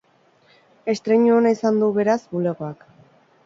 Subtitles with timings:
[0.93, 2.87] Estreinu ona izan du, beraz, bulegoak.